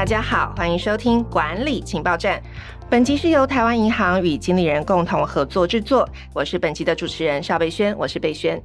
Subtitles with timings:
[0.00, 2.42] 大家好，欢迎收听管理情报站。
[2.88, 8.58] 本集是由台湾银行与经理人共同合作制作，我是本集的主持人邵贝萱，我是贝萱。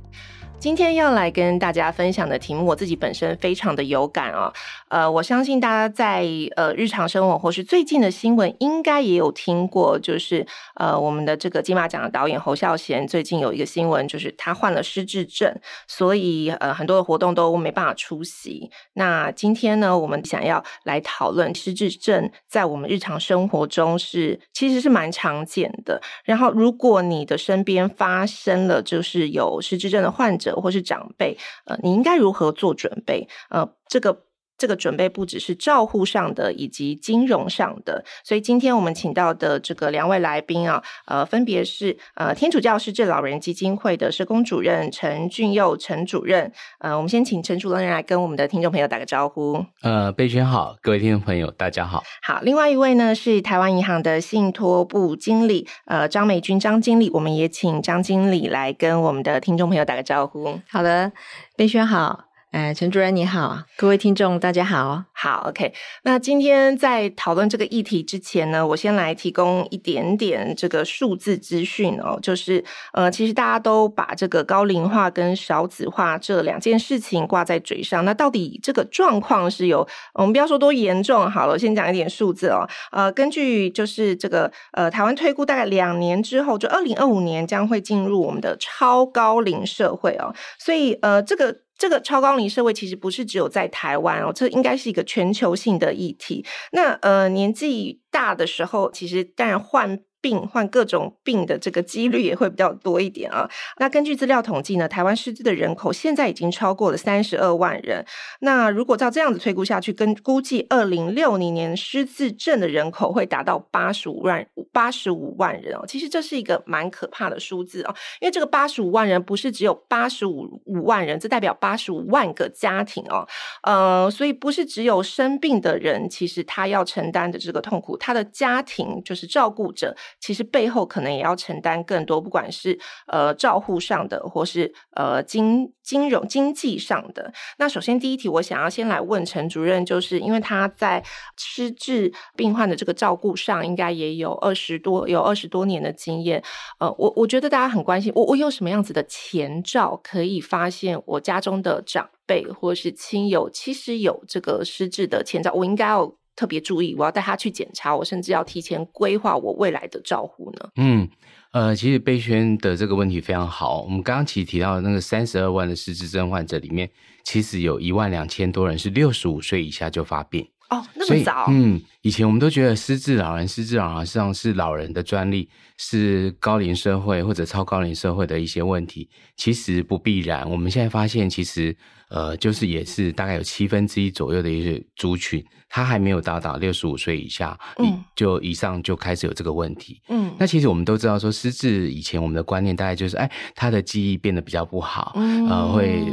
[0.58, 4.52] 今天要来跟大家分享的题目，我自己本身非常的有感哦。
[4.90, 6.26] 呃，我相信大家在
[6.56, 10.46] 呃日常生活或是最近的新闻，应该也有听过，就是
[10.76, 15.56] 呃我们的这个金马奖的导演侯孝贤最近有一个新闻，就是他患了失智症，
[15.88, 18.72] 所以呃很多的活动都没办法出席。
[18.94, 26.02] 那今天呢，我们想要来讨论失智症在我们日常生活中是其实是蛮常见的。
[26.24, 33.28] 然后，如果你的身边发生了就是有失智症的患者，或是长辈，呃，你应该如何做准备？
[33.50, 34.26] 呃，这个。
[34.58, 49.66] 这个准备不只是照护上的，以及金融上的，所以今天我们请到的这个两位来宾啊，呃，分别是呃天主教失智老人基金会的社工主任陈俊佑陈主任，呃，我们先请陈主任来跟我们的听众朋友打个招呼。
[49.82, 52.04] 呃，贝轩好，各位听众朋友大家好。
[52.22, 60.60] 好，另外一位呢是台湾银行的信托部经理，呃，张美君张经理，我们也请张经理来跟我们的听众朋友打个招呼。
[60.70, 61.12] 好的，
[61.58, 62.26] 贝轩好。
[62.56, 65.74] 哎，陈主任你好，各位听众大家好，好，OK。
[66.04, 82.66] 那今天在讨论这个议题之前呢，我先来提供一点点这个数字资讯哦，就是呃，其实大家都把这个高龄化跟少子化这两件事情挂在嘴上，那到底这个状况是有，我们不要说多严重好了，先讲一点数字哦。
[82.94, 91.65] 呃，根据就是这个呃，台湾推估大概两年之后，就二零二五年将会进入我们的超高龄社会哦，所以呃，这个。
[91.78, 96.46] 这个超高龄社会其实不是只有在台湾哦，这应该是一个全球性的议题。
[96.72, 100.00] 那呃，年纪大的时候，其实当然换。
[100.26, 103.48] 病患各种病的这个几率也会比较多一点啊。
[103.78, 108.04] 那根据资料统计呢，台湾失智的人口现在已经超过了三十二万人。
[108.40, 114.44] 那如果照这样子推估下去，跟估计二零六零年失智症的人口会达到八十五万
[114.74, 115.86] 八十五万人哦。
[115.88, 123.28] 其实这是一个蛮可怕的数字哦，因为这个八十五万人不是只有八十五五万人，这代表八十五万个家庭哦。
[123.62, 129.96] 呃，所以不是只有生病的人，其实他要承担的这个痛苦，他的家庭就是照顾者。
[130.20, 132.78] 其实背后可能也要承担更多，不管是
[133.08, 137.32] 呃照护上的，或是呃经金融经济上的。
[137.58, 141.04] 那首先第一题，我想要先来问陈主任，就是因为他在
[141.38, 146.44] 失智病患的这个照顾上，应该也有二十多有二十多年的经验。
[146.80, 156.16] 呃，我我觉得大家很关心，我我有什么样子的前兆可以发现我家中的长辈或是亲友其实有这个失智的前兆，我应该要。
[156.36, 160.70] 特别注意，我要带他去检查，我甚至要提前规划我未来的照护呢。
[160.76, 161.10] 嗯，
[161.52, 163.82] 呃，其实贝轩的这个问题非常好。
[163.84, 166.90] 我们刚刚其实提到那个三十二万的失智症患者里面，
[167.24, 170.46] 其实有一万两千多人是六十五岁以下就发病。
[170.70, 171.46] 哦，那么早？
[171.50, 179.10] 嗯，以前我们都觉得失智老人、失智老人实际上是老人的专利，是高龄社会或者超高龄社会的一些问题。
[179.38, 180.50] 其实不必然。
[180.50, 181.76] 我们现在发现，其实
[182.10, 190.02] 呃，就是也是大概有七分之一左右的一些族群，他还没有达到六十五岁以下，嗯，就以上就开始有这个问题。
[190.10, 196.04] 嗯，那其实我们都知道说，失智以前我们的观念大概就是，哎，他的记忆变得比较不好，嗯，呃，会。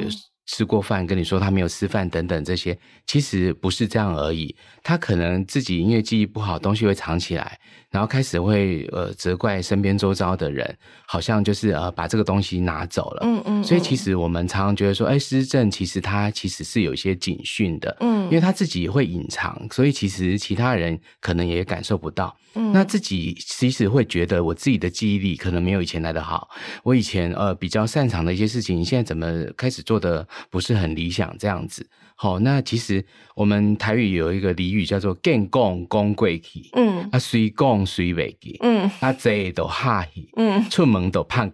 [0.52, 4.54] 吃过饭跟你说他没有吃饭等等这些，其实不是这样而已。
[4.82, 7.58] 他可能自己因为记忆不好，东西会藏起来，
[7.92, 10.76] 然后开始会呃责怪身边周遭的人，
[11.06, 13.20] 好像就是呃把这个东西拿走了。
[13.24, 13.62] 嗯嗯。
[13.62, 17.94] 所以其实我们常常觉得说，哎，失政其实他其实是有一些警讯的。
[18.00, 18.24] 嗯。
[18.24, 22.34] 因为他自己会隐藏，所以其实其他人可能也感受不到。
[22.54, 22.72] 嗯。
[22.72, 26.48] 那自己其实会觉得我自己的记忆力可能没有以前来的好。
[26.82, 31.36] 我以前呃比较擅长的一些事情，现在怎么开始做的不是很理想？
[31.38, 31.86] 这样子。
[32.22, 41.50] 好，那其实我们台语有一个俚语叫做“见讲讲过去”，嗯，啊，随讲随袂记，嗯，啊，坐都哈去，嗯，出门都胖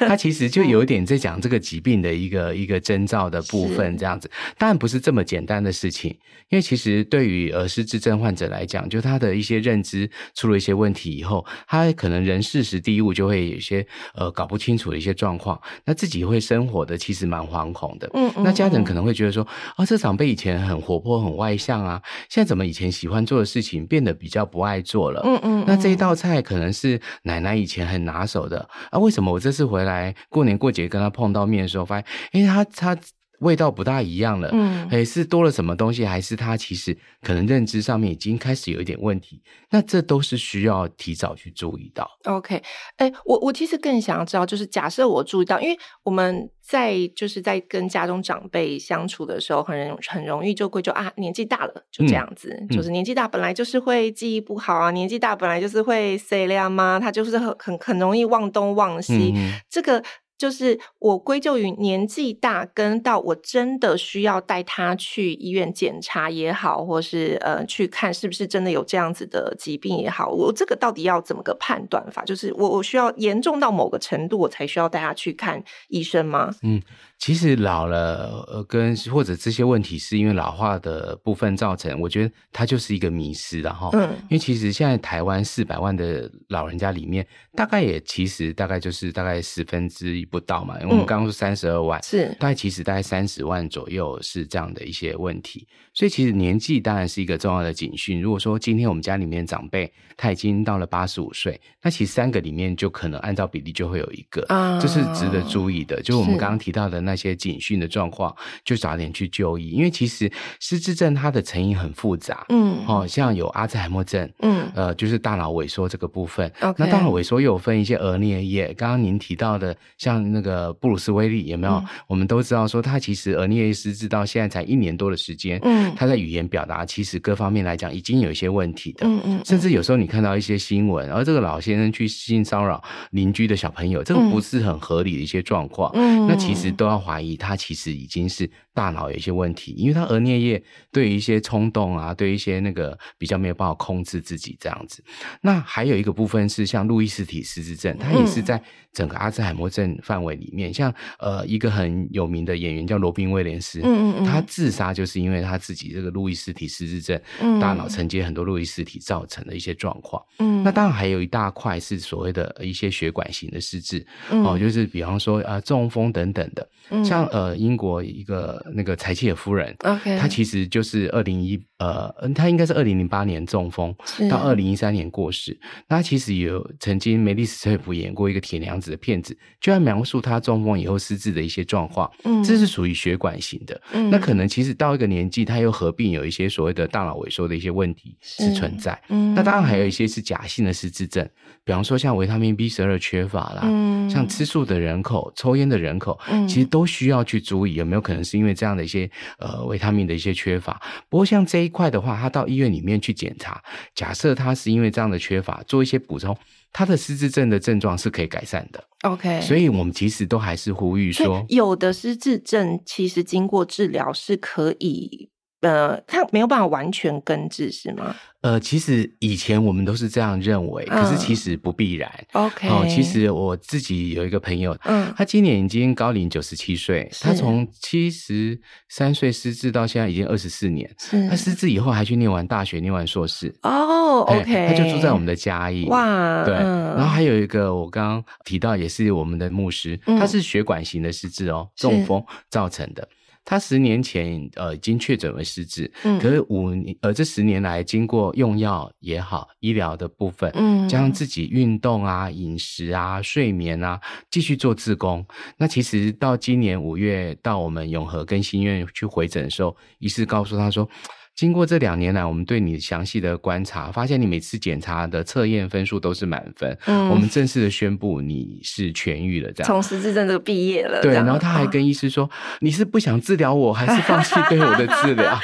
[0.00, 4.28] 他其实就有点在讲这个疾病的一个一个征兆的部分，这样子。
[4.58, 6.10] 当然不是这么简单的事情，
[6.48, 19.46] 因为其实对于呃失智症患者来讲，就他的一些认知出了一些问题以后，他可能人事时地物就会有一些呃搞不清楚的一些状况，那自己会生活的其实蛮惶恐的，嗯，那家人可能会觉得说，
[19.76, 19.99] 啊，这。
[20.00, 25.20] 长辈以前很活泼、很外向啊，现在怎么以前喜欢做的事情变得比较不爱做了？
[25.24, 25.64] 嗯嗯，嗯。
[25.66, 33.02] 那这一道菜可能是奶奶以前很拿手的啊，为什么我这次回来过年过节跟他碰到面的时候，发现，哎，他他
[33.40, 39.42] 味道不大一样了，嗯，哎，是多了什么东西，还是他其实可能认知上面已经开始有一点问题？
[39.70, 42.08] 那这都是需要提早去注意到。
[42.24, 42.62] OK，
[42.96, 56.98] 哎，我我其实更想要知道，就是假设我注意到，因为我们在就是在跟家中长辈相处的时候，很容很容易就归咎啊，年纪大了就这样子，嗯、就是年纪大本来就是会记忆不好啊，嗯、年纪大本来就是会谁亮吗？
[57.00, 60.02] 他就是很很很容易忘东忘西，嗯、这个。
[60.40, 72.24] 就是我归咎于年纪大，跟到我真的需要带他去医院检查也好，或是呃去看是不是真的有这样子的疾病也好，我这个到底要怎么个判断法？
[72.24, 76.54] 就是我我需要严重到某个程度，我才需要带他去看医生吗？
[76.62, 76.80] 嗯。
[77.20, 87.24] 其实老了，呃，跟或者这些问题是因为老化的部分造成，我觉得它就是一个迷失，然后，嗯，因为其实现在台湾四百万的老人家里面，
[87.54, 98.22] 大概也其实大概就是大概十分之一不到嘛，因为我们刚刚说三十二万，是，大概其实大概三十万左右是这样的一些问题，所以其实年纪当然是一个重要的警讯。
[98.22, 107.09] 如果说今天我们家里面长辈他已经到了八十五岁，那其实三个里面就可能按照比例就会有一个，啊，这是值得注意的，就是我们刚刚提到的那。
[107.10, 108.32] 那些警讯的状况，
[108.64, 110.30] 就早点去就医，因为其实
[110.60, 116.48] 失智症它的成因很复杂，嗯，哦，像有阿兹海默症，嗯，呃，就是大脑萎缩这个部分。
[116.60, 116.74] Okay.
[116.78, 121.72] 那大脑萎缩又有分一些额颞叶，刚刚您提到的，像那个布鲁斯威利有没有？
[121.72, 132.80] 嗯、我们都知道说他其实额颞叶失智到现在才一年多的时间，嗯，他在语言表达其实各方面来讲已经有一些问题的，嗯嗯，甚至有时候你看到一些新闻，而这个老先生去性骚扰
[133.10, 136.99] 邻居的小朋友，这个不是很合理的一些状况，嗯，那其实都要。
[137.00, 140.62] 怀疑他其实已经是大脑有一些问题，因为他额颞叶
[140.92, 145.02] 对于一些冲动啊，对于一些那个比较没有办法控制自己这样子。
[145.40, 148.62] 那还有一个部分是像路易斯体失智症，他也是在
[148.92, 150.72] 整个阿兹海默症范围里面。
[150.72, 157.20] 像呃一个很有名的演员叫罗宾威廉斯，嗯嗯嗯，他自杀就是因为他自己这个路易斯体失智症，
[157.60, 160.22] 大脑承接很多路易斯体造成的一些状况。
[160.38, 166.68] 嗯，那当然还有一大块是所谓的一些血管型的失智，哦，就是比方说啊中风等等的。
[167.04, 173.94] 像呃，英国一个那个柴契尔夫人，OK，她其实就是二零一呃，她应该是二零零八年中风，
[174.28, 175.58] 到二零一三年过世。
[175.88, 182.10] 那其实有曾经梅丽史翠普演过一个铁娘子的片子，就在描述她中风以后失智的一些状况。
[182.24, 183.80] 嗯，这是属于血管型的。
[183.92, 189.00] 嗯，那可能其实到一个年纪，她又合并有一些所谓的大脑萎缩的一些问题是存在。
[189.08, 191.28] 嗯，那当然还有一些是假性的失智症，
[191.64, 196.86] 比方说像维他命 B 十二缺乏啦，嗯，像吃素的人口、抽烟的人口，嗯，其实都。
[196.90, 199.08] 需要去注意有没有可能是因为这样的一些
[199.38, 200.82] 呃维他命的一些缺乏。
[201.08, 203.62] 不过像这一块的话，他到医院里面去检查，
[203.94, 206.36] 假设他是因为这样的缺乏，做一些补充，
[206.72, 208.82] 他的失智症的症状是可以改善的。
[209.02, 215.30] OK，所以我们其实都还是呼吁说，有的失智症其实经过治疗是可以。
[215.60, 218.14] 呃，他没有办法完全根治，是吗？
[218.40, 222.10] 呃，其实以前我们都是这样认为，嗯、可是其实不必然。
[222.32, 228.58] OK，哦，其实我自己有一个朋友，嗯，他今年已经高龄九十七岁，他从七十
[228.88, 233.54] 三岁失智到现在已经二十四年，是他失智以后还去念完大学，念完硕士。
[233.62, 235.84] 哦，OK，他就住在我们的嘉义。
[235.88, 243.06] 哇，对，嗯、然后还有一个我刚刚提到也是我们的牧师，他是血管型的失智哦，中风造成的。
[243.44, 254.00] 他十年前呃已经确诊为失智，嗯，可是五年呃这十年来经过用药也好，医疗的部分，嗯，加上自己运动啊、饮食啊、睡眠啊，
[254.30, 255.26] 继续做自工。
[255.56, 260.88] 那其实到今年五月到我们永和跟新院去回诊的时候，医师告诉他说。
[261.36, 266.76] 经过这两年来，我们对你详细的观察，发现你每次检查的测验分数都是满分。
[266.84, 269.66] 嗯，我们正式的宣布你是痊愈了，这样。
[269.66, 271.00] 从失智症这个毕业了。
[271.00, 272.28] 对，然后他还跟医师说
[272.60, 275.38] ：“你是不想治疗我，还是放弃对我的治疗？”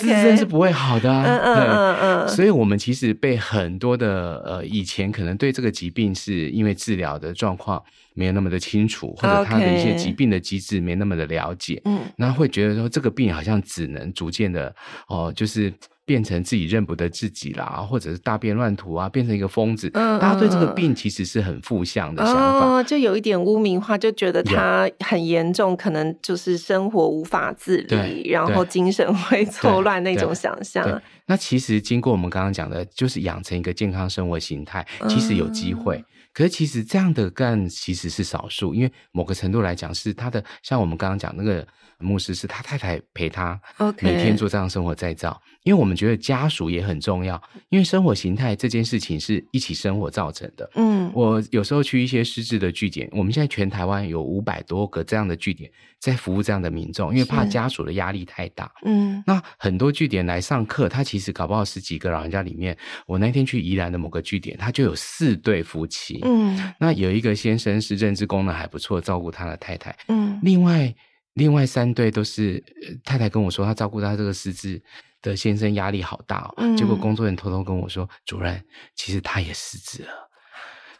[0.00, 1.24] 失智症是不会好的啊。
[1.24, 2.28] 嗯嗯嗯嗯。
[2.28, 7.80] 所以我们其实被很多的呃，以前可能对这个疾病是因为治疗的状况。
[8.18, 14.74] 没有那么的清楚，或者他的一些疾病的机制没那么的了解，嗯，然后会觉得说这个病好像只能逐渐的
[15.06, 15.72] 哦，就是
[16.04, 19.88] 变成自己认不得自己啦，或者是大便乱涂啊，变成一个疯子。
[19.94, 31.00] 嗯，大家对这个病其实是很负向的想法，哦，就有一点污名化，就觉得他很严重，可能就是生活无法自理，然后精神会错乱那种想象。
[31.26, 36.02] 那其实经过我们刚刚讲的，就是养成一个健康生活形态，其实有机会。
[36.38, 41.66] 可是其实这样的个案其实是少数，因为某个程度来讲是他的，像我们刚刚讲那个
[41.98, 43.60] 牧师是他太太陪他，
[44.00, 45.42] 每天做这样生活再造。
[45.64, 50.70] 因为我们觉得家属也很重要，因为生活形态这件事情是一起生活造成的。
[50.76, 55.68] 嗯，我有时候去一些失智的据点，我们现在全台湾有五百多个这样的据点
[55.98, 58.70] 在服务这样的民众，因为怕家属的压力太大。
[58.84, 66.20] 嗯，那很多据点来上课，他其实搞不好十几个老人家里面，我那天去宜兰的某个据点，他就有四对夫妻。
[66.28, 69.96] 嗯，那有一个先生是认知功能还不错，照顾他的太太。
[70.08, 70.94] 嗯，另外
[71.34, 72.62] 另外三对都是
[73.04, 74.82] 太太跟我说，他照顾他这个失智
[75.22, 76.54] 的先生压力好大哦。
[76.58, 78.62] 嗯，结果工作人员偷偷跟我说，主任
[78.94, 80.10] 其实他也失智了。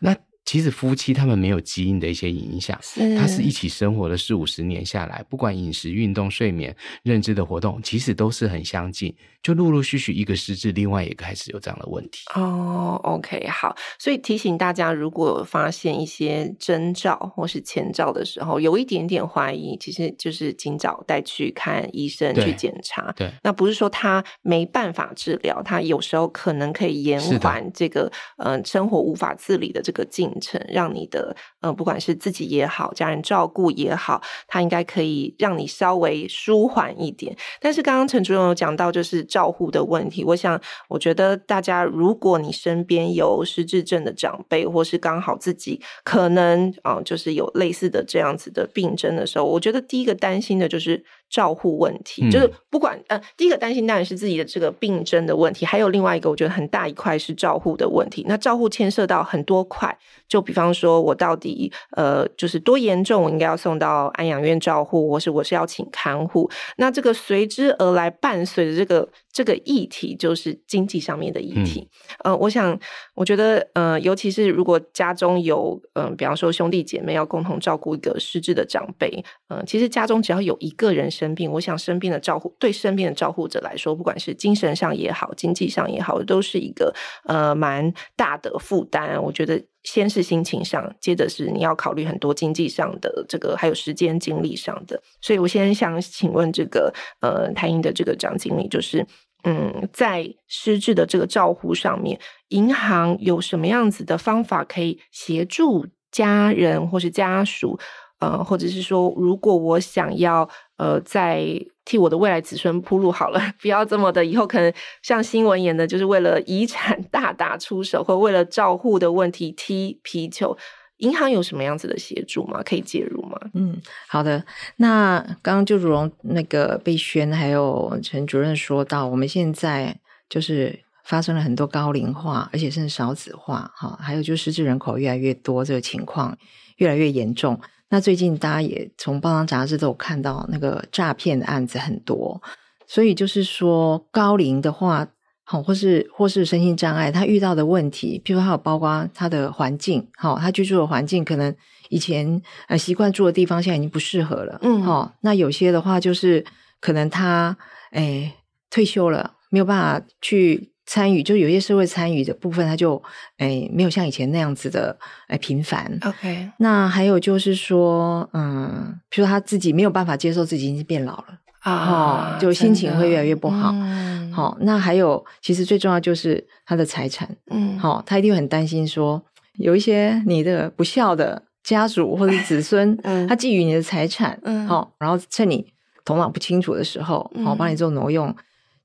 [0.00, 0.16] 那。
[0.48, 9.14] 其实夫妻他们没有基因的一些影响，是他是一起生活了四五十年下来，不管饮食、运动、睡眠、认知的活动，其实都是很相近。
[9.42, 12.24] 就陆陆续续一个失智，另外一个开始有这样的问题。
[12.34, 23.12] 哦，OK，好，所以提醒大家，如果发现一些征兆或是前兆的时候，有一点点怀疑，其实就是尽早带去看医生去检查。
[23.12, 37.36] 对，那不是说他没办法治疗，他有时候可能可以延缓这个嗯、呃、生活无法自理的这个进程，让你的呃不管是自己也好，家人照顾也好，他应该可以让你稍微舒缓一点。
[37.60, 40.24] 但是刚刚陈主任有讲到，就是照护的问题。
[40.24, 51.04] 我想，我觉得大家如果你身边有失智症的长辈，或是刚好自己可能啊、就是有类似的这样子的病症的时候，我觉得第一个担心的就是。
[51.30, 58.24] 照护问题，嗯、就是不管呃，第一个担心当然是自己的这个病症的问题，还有另外一个我觉得很大一块是照护的问题。
[58.26, 66.50] 那照护牵涉到很多块，就比方说我到底呃，就是多严重，我应该要送到安养院照护，或是我是要请看护。
[66.78, 71.88] 那这个随之而来伴随的这个这个议题，就是经济上面的议题。
[72.24, 72.78] 嗯、呃，我想
[73.14, 81.10] 我觉得呃，尤其是如果家中有嗯、呃，比方说兄弟姐妹要共同照顾一个失智的长辈，嗯、呃，其实家中只要有一个人。
[81.18, 86.94] 生病，我想生病的照护对身边的照护者来说，不管是精神上也好，经济上也好，都是一个
[87.24, 89.20] 呃蛮大的负担。
[89.22, 95.02] 我觉得先是心情上，接着是你要考虑很多经济上的这个，还有时间精力上的。
[95.20, 99.04] 所以我先想请问这个呃台银的这个张经理，就是
[99.44, 107.78] 嗯，在失智的这个照护上面，银行有什么样子的方法可以协助家人或是家属？
[108.20, 111.44] 呃，或者是说，如果我想要呃，在
[111.84, 114.72] 替我的未来子孙铺路好了， 不要这么的，以后可能
[115.02, 120.56] 像新闻演的，就是为了遗产大打出手，或为了照护的问题踢皮球，
[120.98, 122.60] 银行有什么样子的协助吗？
[122.64, 123.38] 可以介入吗？
[123.54, 124.44] 嗯，好的。
[124.76, 129.96] 那刚刚就如同那个贝萱还有陈主任说到，我们现在
[130.28, 136.36] 就是发生了很多高龄化，而且甚至少子化，哈，还有就是失智人口越来越多，这个情况
[136.78, 137.58] 越来越严重。
[137.90, 142.40] 那最近大家也从报章杂志都有看到那个诈骗的案子很多，
[142.86, 145.08] 所以就是说高龄的话，
[145.44, 151.54] 好或是或是身心障碍，他遇到的问题，譬如还有包括他的环境，好，他居住的环境可能
[151.88, 156.44] 以前呃习惯住的地方现在已经不适合了，嗯，好，那有些的话就是
[156.80, 157.56] 可能他
[157.92, 158.32] 诶
[158.70, 160.72] 退休了，没有办法去。
[160.90, 163.00] 参与就有些社会参与的部分，他就
[163.36, 165.98] 哎没有像以前那样子的哎频繁。
[166.02, 171.26] OK，那还有就是说，嗯，比如说他自己没有办法接受自己已经变老了
[171.60, 173.64] 啊，哦，就心情会越来越不好。
[173.64, 179.22] 好，嗯哦，那还有其实最重要就是他的财产，嗯，好，哦，他一定会很担心说
[179.58, 185.66] 有一些你的不孝的家属或者子孙， 嗯，他觊觎你的财产，嗯，好，哦，然后趁你
[186.06, 188.34] 头脑不清楚的时候，好，哦，帮你做挪用，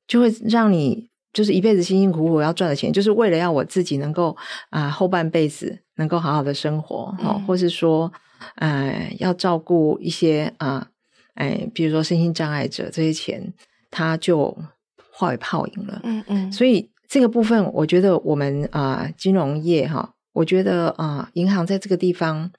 [0.06, 1.13] 就会让你。
[1.34, 4.38] 就是一辈子辛辛苦苦要赚的钱，就是为了要我自己能够
[4.70, 8.14] 啊、呃、后半辈子能够好好的生活，哦、嗯，或是说
[8.58, 10.88] 呃要照顾一些啊
[11.34, 13.52] 哎、呃，比如说身心障碍者，这些钱
[13.90, 14.56] 它就
[15.12, 16.00] 化为泡影了。
[16.04, 22.52] 嗯嗯，所以这个部分，我觉得我们啊、呃、金融业哈，我觉得啊、呃、银行在这个地方，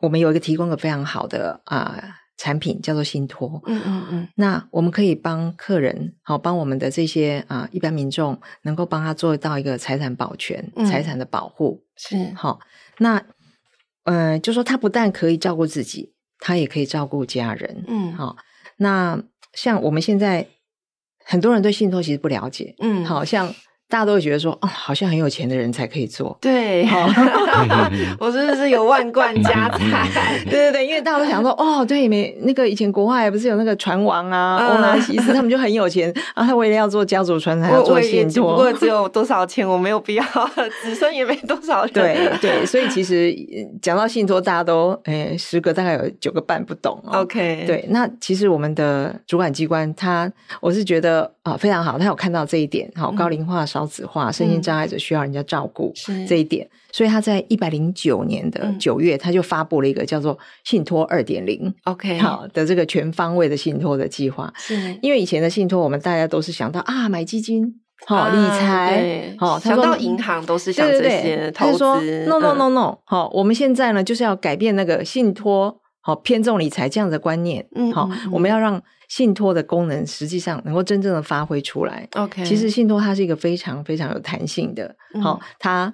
[0.00, 2.20] 我们有一个提供的非常好的啊。
[2.36, 12.58] 呃产品叫做信托，嗯嗯嗯，那我们可以帮客人，好帮我们的这些啊一般民众，能够帮他做到一个财产保全、嗯、财产的保护，是好。
[12.98, 13.22] 那
[14.04, 18.36] 呃，就说他不但可以照顾自己，他也可以照顾家人，嗯，好。
[18.78, 19.22] 那
[19.52, 20.48] 像我们现在
[21.24, 23.54] 很多人对信托其实不了解，嗯，好像。
[23.92, 26.34] 大家都会觉得说，哦，好像很有钱的人才可以做。
[26.40, 26.88] 对，
[28.18, 30.08] 我真的是有万贯家财。
[30.48, 38.56] 对对对，因为大家都想说，哦，对，没那个以前国外不是有那个船王啊，欧纳西斯，他们就很有钱 啊，他为了要做家族传承，还要做信托。
[38.56, 40.24] 不过只有多少钱，我没有必要，
[40.82, 41.92] 子孙也没多少人。
[41.92, 43.30] 对对，所以其实
[43.82, 46.98] 讲到信托，大家都诶十个大概有九个半不懂。
[47.12, 50.32] OK，对，那其实我们的主管机关，他
[50.62, 55.92] 我是觉得啊非常好，他有看到这一点，好高龄化、少子化、身心障碍者需要人家照顾
[56.28, 64.52] 这一点，所以他在一百零九年的九月，他就发布了一个叫做“信托二点零 ”OK 好的这个全方位的信托的计划。
[64.56, 67.78] 是因为以前的信托，我们大家都是想到啊买基金。
[68.04, 72.26] 好理财，好想到银行都是想这些投资。
[72.26, 77.64] No no no no，好，我们现在呢就是要改变那个信托，好偏重理财这样的观念。
[77.76, 78.82] 嗯，好，我们要让
[79.12, 82.08] 信托的功能实际上能够真正的发挥出来。
[82.14, 85.92] OK，其实信托它是一个非常非常有弹性的，好，它。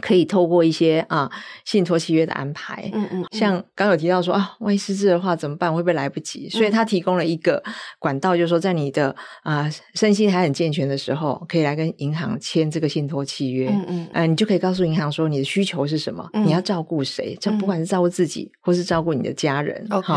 [0.00, 1.30] 可以透过一些啊
[1.64, 5.72] 信托契约的安排，嗯嗯，像刚有提到说啊，万一失智的话怎么办？
[5.72, 6.48] 会不会来不及？
[6.48, 7.62] 所以它提供了一个
[8.00, 20.12] 管道，就是说在你的啊身心还很健全的时候，可以来跟银行签这个信托契约，嗯嗯，啊，你就可以告诉银行说你的需求是什么，你要照顾谁，这不管是照顾自己或是照顾你的家人，OK，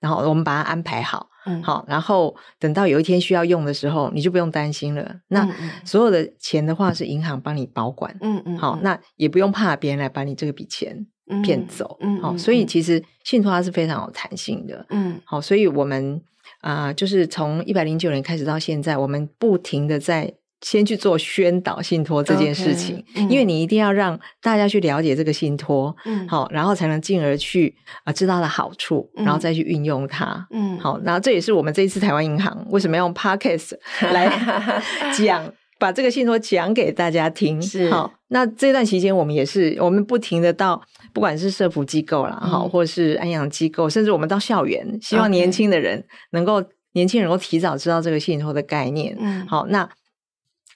[0.00, 1.29] 然后我们把它安排好。
[1.46, 5.16] 嗯，好，然后等到有一天需要用的时候，你就不用担心了。
[5.28, 5.48] 那
[5.84, 11.06] 所有的钱的话是银行帮你保管，嗯嗯，好，那也不用怕别人来把你这个笔钱
[11.42, 16.20] 骗走，嗯，好，所以其实信托它是非常有弹性的，嗯，好，所以我们
[16.60, 20.34] 啊，就是从一百零九年开始到现在，我们不停的在。
[20.62, 27.74] 先去做宣导信托这件事情因为你一定要让大家去了解这个信托，嗯，好，然后才能进而去
[28.04, 33.72] 啊知道它的好处，嗯、然后再去运用它，嗯，好，然后这也是我们这一次台湾银行为什么要用 Podcast
[34.12, 34.82] 来
[35.16, 37.90] 讲，把这个信托讲给大家听，是。
[37.90, 38.12] 好。
[38.28, 40.80] 那这段期间，我们也是我们不停的到
[41.12, 46.62] 不管是社福机构啦，好、嗯，或是安养机构，甚至我们到校园，希望年轻的人能够
[46.92, 49.88] 年轻人能够提早知道这个信托的概念，嗯，好，那。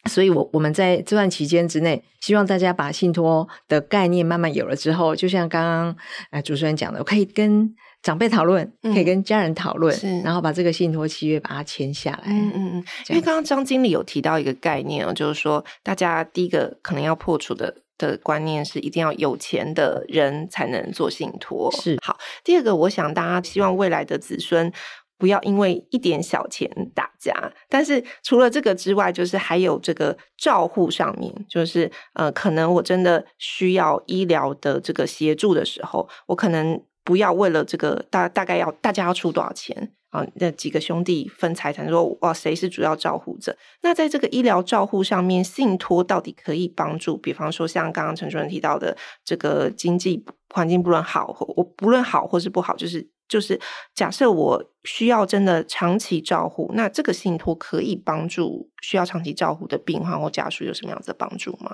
[0.06, 5.96] 所以，我我们在这段期间之内，希望大家把信托的概念慢慢有了之后，就像刚刚
[6.30, 12.24] 呃主持人讲的，我可以跟长辈讨论，可以跟家人讨论，嗯、然后把这个信托契约把它签下来。
[12.26, 12.84] 嗯嗯嗯。
[13.08, 21.72] 因为刚刚张经理有提到一个概念哦，就是说大家第一个可能要破除的的观念是，一定要有钱的人才能做信托。
[21.72, 21.96] 是。
[22.02, 24.70] 好，第二个，我想大家希望未来的子孙。
[25.16, 27.32] 不要因为一点小钱打架，
[27.68, 40.26] 但是除了这个之外，就是还有这个照护上面，就是呃，可能我真的需要医疗的这个协助的时候，我可能不要为了这个大大概要大家要出多少钱啊？
[40.34, 43.56] 那几个兄弟分财产，说哇，谁是主要照护者？
[43.82, 47.16] 那在这个医疗照护上面，信托到底可以帮助？
[47.16, 53.13] 比方说像刚刚陈主任提到的，这个经济环境不论好，我不论好或是不好，就是。
[53.28, 53.58] 就是
[53.94, 61.70] 假设我需要真的长期照护，那这个信托可以帮助需要长期照护的病患或家属有什么样子的帮助吗？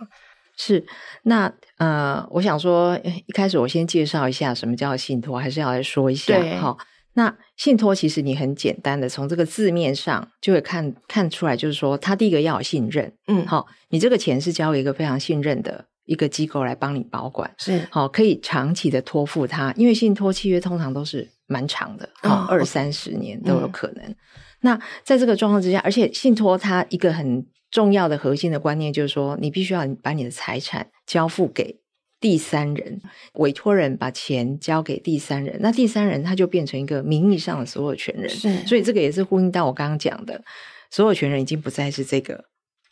[0.56, 0.84] 是，
[1.22, 6.38] 那呃，我想说，一开始我先介绍一下什么叫信托，还是要来说一下。
[6.38, 6.78] 对，好，
[7.14, 15.86] 那信托其实你很简单的从这个字面上就会看看出来，就是说，他第一个要有信任，嗯，好，你这个钱是交给一个非常信任的。
[16.06, 22.08] 一个机构来帮你保管是好，可以长期的托付他，因为信托契约通常都是蛮长的，
[22.48, 24.04] 二三十年都有可能。
[24.04, 24.16] 嗯、
[24.60, 31.80] 那在这个状况之下，而且信托它一个很重要的核心的观念就是说，你必须要把你的财产交付给
[32.20, 33.00] 第三人，
[33.34, 38.28] 委托人把钱交给第三人，那第三人他就变成一个名义上的所有权人。
[38.28, 40.42] 是，所以这个也是呼应到我刚刚讲的，
[40.90, 42.44] 所有权人已经不再是这个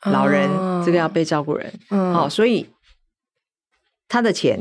[0.03, 1.73] 老人，哦、这个要被照顾人。
[2.29, 2.67] 所以。
[4.11, 4.59] 他的钱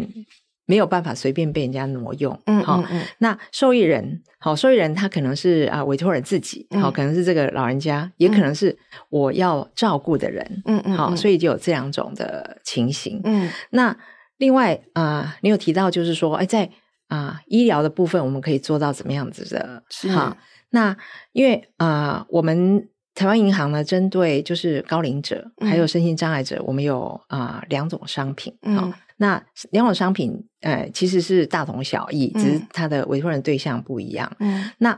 [0.67, 2.83] 没有办法随便被人家挪用，嗯，好，
[3.17, 8.77] 那受益人，好，受益人他可能是啊委托人自己，好，可能是这个老人家，也可能是
[9.09, 13.97] 我要照顾的人，嗯嗯，好，所以就有这两种的情形，嗯，那
[14.37, 16.69] 另外啊，你有提到就是说，哎，在
[17.07, 19.81] 啊医疗的部分，我们可以做到怎么样子的？
[19.89, 20.37] 是，好，
[20.71, 20.95] 那
[21.31, 22.87] 因为啊我们。
[23.17, 28.55] 台湾银行呢，针对就是高龄者还有身心障碍者，嗯、我们有啊、呃、两种商品。
[28.61, 34.31] 嗯、哦，那两种商品，呃，其实是大同小异，嗯、只是它的委托人对象不一样。
[34.39, 34.97] 嗯，那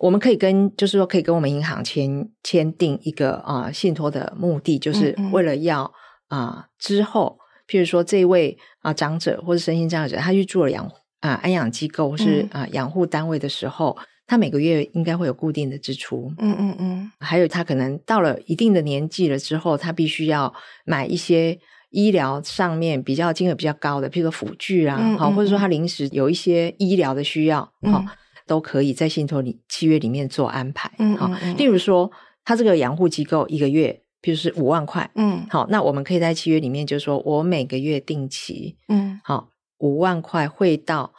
[0.00, 5.84] 我们可以跟，就是说，可以跟我们银行签签订一个啊、呃、信托的目的，就是为了要
[6.28, 10.84] 啊、呃、之后，譬如说这位啊、呃、长者或者身心障碍者，他去住了养
[11.20, 13.96] 啊、呃、安养机构或是啊、呃、养护单位的时候。
[14.30, 20.52] 他每个月应该会有固定的支出，嗯嗯嗯，还有他可能到了一定的年纪了之后，他必须要
[20.84, 21.58] 买一些
[21.90, 28.06] 医疗上面比较金额比较高的，譬如说辅具啊，好、嗯嗯，或者说他临时有一些医疗的需要，好、嗯，
[28.46, 32.10] 都可以在信托里契约里面做安排，嗯，好，例如说
[32.44, 39.48] 他这个养护机构一个月，譬如是五万块，嗯，好，那我们可以在契约里面就是说我每个月定期，嗯，好，
[39.78, 41.12] 五万块汇到。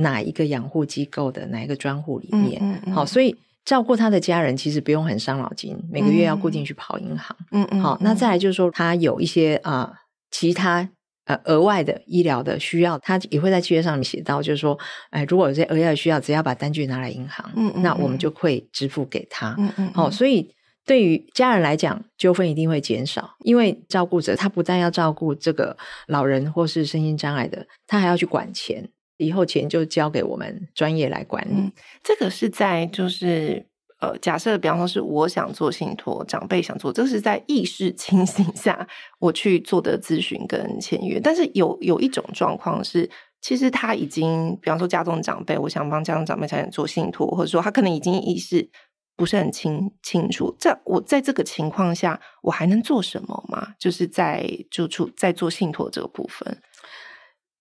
[0.00, 2.56] 哪一个养护机构的哪一个专户里面？
[2.62, 7.36] 嗯嗯嗯、好，所以照顾他的家人其实不用很伤脑筋，每个月要固定去跑银行。
[7.50, 9.94] 嗯嗯，好，那再来就是说，他有一些啊、呃、
[10.30, 10.88] 其他
[11.24, 14.78] 呃额外的医疗的需要，他也会在契约上面写到，就是说，
[15.10, 19.54] 哎，如果有些额外的需要，只要把单据拿来银行，嗯，嗯，那我们就会支付给他。
[19.58, 20.54] 嗯嗯，好，所以
[20.86, 28.88] 对于家人来讲，纠纷一定会减少，因为照顾者他不但要照顾这个老人或是身心障碍的，他还要去管钱。
[29.20, 31.52] 以后钱就交给我们专业来管理。
[31.52, 31.72] 嗯，
[32.04, 33.66] 这个是在就是
[34.00, 38.86] 呃，假设比方说是我想做信托，长辈想做，这是在意识清醒下
[39.18, 41.18] 我去做的咨询跟签约。
[41.18, 48.70] 但是有有一种状况是，其实他已经比方说家中长辈，我想帮家中长辈才能做信托，或者说他可能已经意识
[49.16, 50.54] 不是很清清楚。
[50.60, 53.74] 在我在这个情况下，我还能做什么吗？
[53.80, 56.62] 就是在就出在做信托这个部分。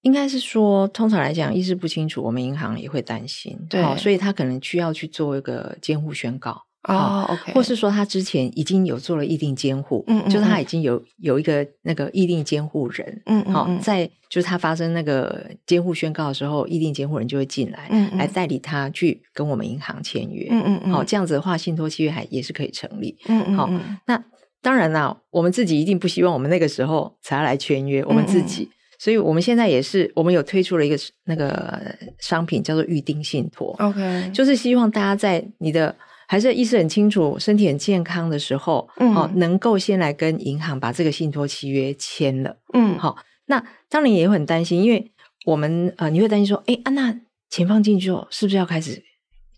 [0.01, 6.63] 应该是说，通常来讲，意识不清楚，我们银行也会担心，对，所以他可能需要去做一个监护宣告。
[6.87, 23.69] 哦，OK，或是说他之前已经有做了意定监护，嗯，嗯，就是他已经有有一个那个意定监护人，嗯，嗯，好，在就是他发生那个监护宣告的时候，意定监护人就会进来，嗯，嗯，来代理他去跟我们银行签约，嗯嗯，嗯，好，这样子的话，信托契约还也是可以成立，嗯嗯，好，
[24.05, 24.23] 那
[24.61, 28.69] 当然啦，我们自己一定不希望我们那个时候才要来签约，我们自己。
[28.97, 33.75] 所以我们现在也是，我们有推出了一个那个商品，叫做预定信托。
[33.79, 35.95] OK，就是希望大家在你的
[36.27, 42.57] 还是意识很清楚、身体很健康的时候，嗯，好，能够先来跟银行把这个信托契约签了。
[42.73, 45.11] 嗯，好，那当然也会很担心，因为
[45.45, 47.13] 我们呃，你会担心说，哎，安娜
[47.49, 49.03] 钱放进去后，是不是要开始？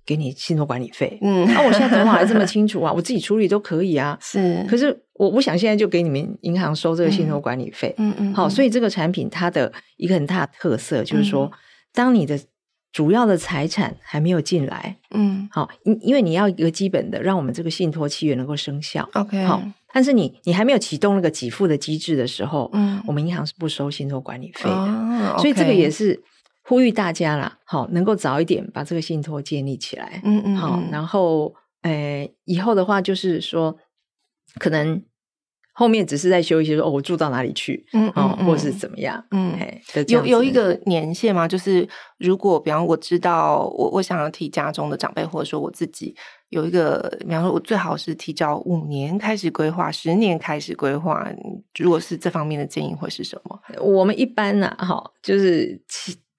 [0.10, 4.66] 给你信托管理费，嗯，那、啊、我现在头脑还这么清楚啊， 我自己处理都可以啊，是。
[4.68, 8.34] 可是我我想现在就给你们银行收这个信托管理费，嗯嗯。
[8.34, 11.52] 好、嗯，所以这个产品它的一个很大的特色就是说，嗯、
[11.94, 12.40] 当你的
[12.92, 19.46] 主要的财产还没有进来，嗯，好，因因为你要一个基本的，让我们这个信托契约能够生效，OK。
[19.46, 19.62] 好，
[19.94, 26.20] 但是你你还没有启动那个给付的机制的时候，嗯，我们银行是不收信托管理费的，哦 okay、所以这个也是。
[26.70, 31.52] 呼吁大家啦，好，能够早一点把这个信托建立起来，嗯嗯，好，然后，
[31.82, 33.76] 诶，以后的话就是说，
[34.60, 35.04] 可能
[35.74, 39.58] 后面只是在修一些说，哦，我住到哪里去，嗯嗯，或是怎么样，嗯，
[40.10, 41.48] 有有一个年限吗？
[41.48, 46.16] 就是如果比方我知道我我想要替家中的长辈，或者说我自己
[46.50, 51.28] 有一个，比方说我最好是提早五年开始规划，十年开始规划，
[51.80, 53.60] 如果是这方面的建议会是什么？
[53.82, 55.82] 我们一般呢，哈，就是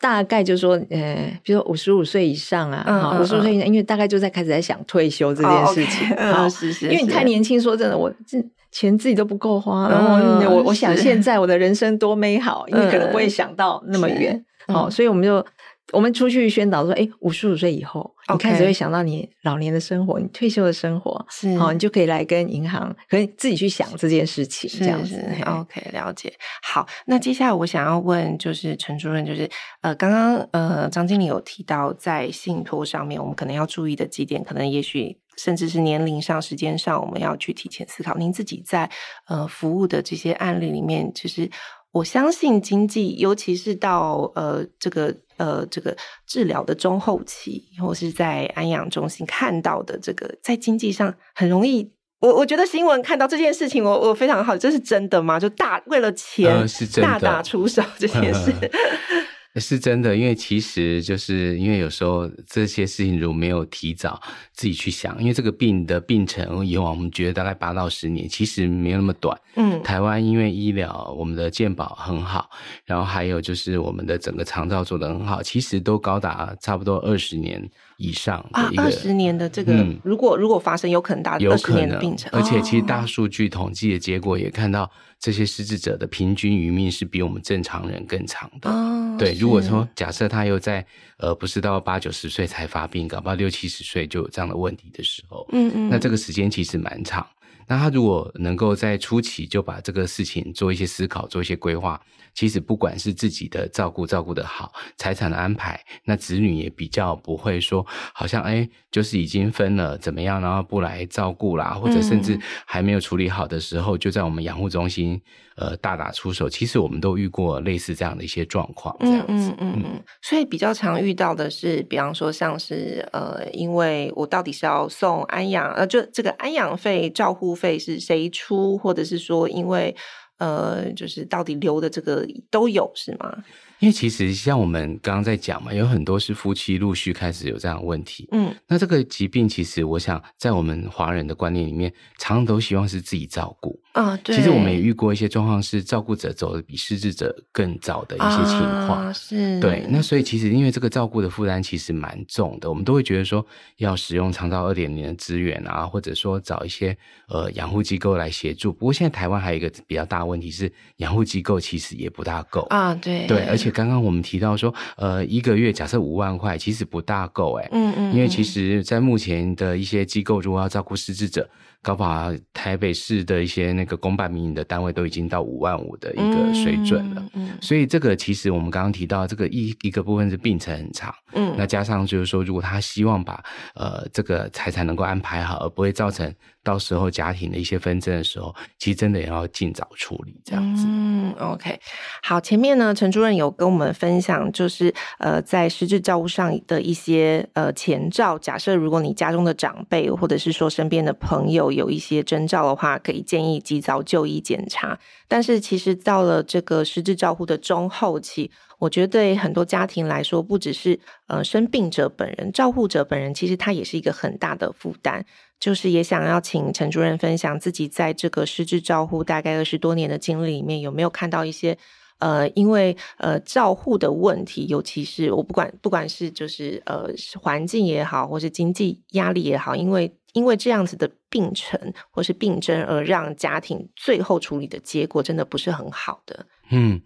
[0.01, 15.45] 大概就是说，呃，比如说五十五岁以上啊，好，五十五岁以上，因为大概就在开始在想退休这件事情，啊，是是，因为你太年轻，说真的，我这钱自己都不够花，然后我我想现在我的人生多美好，因为可能不会想到那么远，好，所以我们就。
[15.93, 25.21] 我们出去宣导说，哎，五十五岁以后.你开始会想到你老年的生活，你退休的生活，是好，你就可以来跟银行，可以自己去想这件事情，这样子。
[25.45, 26.33] OK，了解。
[26.63, 29.51] 好，那接下来我想要问，就是陈主任，就是
[29.81, 38.15] 呃，刚刚呃，张经理有提到在信托上面，我们可能要注意的几点，可能也许甚至是年龄上、时间上，我们要去提前思考。
[38.17, 38.89] 您自己在
[39.27, 41.51] 呃服务的这些案例里面，其实
[41.91, 45.17] 我相信经济，尤其是到呃这个。
[45.41, 51.91] 呃，这个治疗的中后期，或是在安养中心看到的这个，在经济上很容易。
[52.21, 55.41] 我我觉得新闻看到这件事情，我我非常好，这是真的吗？
[55.41, 56.67] 就大为了钱，
[57.01, 58.53] 大打出手这件事。
[59.57, 64.21] 是真的，因为其实就是因为有时候这些事情如果没有提早
[64.53, 69.37] 自己去想，因为这个病的病程以往我们觉得大概八到十年，其实没有那么短。
[69.57, 72.49] 嗯，台湾因为医疗我们的健保很好，
[72.85, 78.83] 然后还有就是我们的整个肠照做得很好，其实都高达差不多二十年以上的一个。
[78.83, 82.31] 啊，二十年的这个，嗯、如果如果发生，有可能达二十年的病程。
[82.33, 84.89] 而且其实大数据统计的结果也看到。
[85.21, 88.71] 这些失智者的平均余命是比我们正常人更长的。
[88.71, 90.85] 哦、对，如果说假设他又在
[91.19, 97.27] 呃不是到八九十岁才发病，搞不好六七十岁就有这样的问题的时候，嗯嗯，那这个时间其实蛮长。
[97.69, 102.01] 那他如果能够在初期就把这个事情做一些思考，做一些规划，
[102.35, 115.21] 其实不管是自己的照顾照顾的好，财产的安排，那子女也比较不会说，好像哎，就是已经分了怎么样，然后不来照顾啦，或者甚至还没有处理好的时候，就在我们养护中心
[115.57, 116.49] 呃大打出手。
[116.49, 120.05] 其实我们都遇过类似这样的一些状况，这样子，嗯嗯嗯，嗯。
[120.23, 129.95] 所以比较常遇到的是，比方说像是呃，因为我到底是要送安养，呃，就这个安养费、照护费是谁出，或者是说因为
[130.41, 133.45] 呃，就是到底留的这个都有是吗？
[133.81, 138.29] 因为其实像我们刚刚在讲嘛，有很多是夫妻陆续开始有这样的问题。
[138.31, 143.81] 嗯，那这个疾病其实我想在我们华人的观念里面，常常都希望是自己照顾。
[143.93, 144.37] 啊，对。
[144.37, 149.07] 其实我们也遇过一些状况，是照顾者走的比失智者更早的一些情况。
[149.07, 149.59] 啊，是。
[149.61, 153.45] 对，那所以其实因为这个照顾的负担其实蛮重的，我们都会觉得说
[153.79, 156.97] 要使用长照二点零的资源啊，或者说找一些
[157.29, 158.73] 呃养护机构来协助。
[158.73, 162.95] 不过现在台湾还有一个比较大的问题是，养护机构其实也不大够啊。
[162.95, 163.27] 对。
[163.27, 163.70] 对，而且。
[163.71, 171.49] 刚刚我们提到说，呃，一个月假设五万块，其实不大够哎，嗯嗯，因为其实，在目前的一些机构，如果要照顾失智者，
[171.83, 183.43] 搞不好台北市的一些那个公办民营的单位都已经到五万五的一个水准了，嗯，嗯，所以这个其实我们刚刚提到这个一一个部分是病程很长，嗯，那加上就是说，如果他希望把
[183.75, 186.31] 呃这个财产能够安排好，而不会造成
[186.63, 190.85] 到时候家庭的一些纷争的时候，其实真的也要尽早处理这样子。
[190.87, 191.81] 嗯，OK，
[192.23, 201.61] 好，前面呢，陈主任有跟我们分享，就是呃在失智照顾上的一些呃前兆，假设如果你家中的长辈或者是说身边的朋友。
[201.71, 204.99] 有一些征兆的话，可以建议及早就医检查。
[205.29, 215.27] 但是，其实到了这个失智照护的中后期，我觉得对很多家庭来说，不只是呃生病者本人，照护者本人其实他也是一个很大的负担。
[215.59, 221.77] 就是也想要请陈主任分享自己在这个失智照护大概二十多年的经历里面，有没有看到一些
[222.21, 227.09] 呃，因为呃照护的问题，尤其是我不管不管是就是呃
[227.41, 230.15] 环境也好，或是经济压力也好，因为。
[230.33, 236.47] 因为这样子的病程或是病症，而让家庭最后处理的结果真的不是很好的。
[236.71, 237.01] 嗯，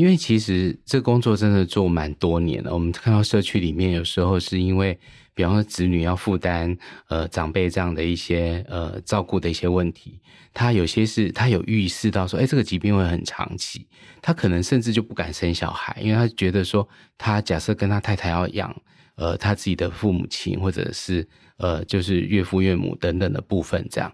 [0.00, 2.72] 因为其实这工作真的做蛮多年了。
[2.72, 4.98] 我们看到社区里面有时候是因为，
[5.34, 6.74] 比方说子女要负担
[7.08, 10.18] 呃长辈这样的一些呃照顾的一些问题，
[10.54, 13.86] 他有些是他有预示到说，哎，这个疾病会很长期，
[14.22, 18.74] 他可能甚至就不敢生小孩，因为他觉得说，他假设跟他太太要养
[19.16, 21.28] 呃他自己的父母亲或者是。
[21.62, 24.10] 呃，就是岳父岳母等等的部分，这样。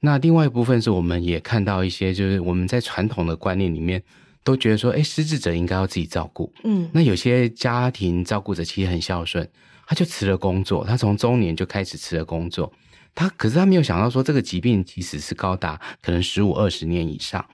[0.00, 4.02] 那另外一部分是，我们也看到一些，就是我们在传统的观念里面，
[4.42, 6.52] 都觉得说，哎，失智者应该要自己照顾。
[6.64, 9.48] 嗯，那有些家庭照顾者其实很孝顺，
[9.86, 12.72] 他就辞了工作，他从中年就开始辞了工作，
[13.14, 17.44] 他可是他没有想到说，这个疾病其实是高达可能十五二十年以上。